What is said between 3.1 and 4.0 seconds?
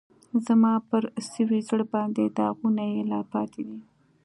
لا پاتی دي